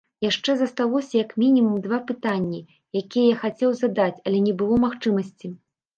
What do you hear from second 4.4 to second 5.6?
не было магчымасці.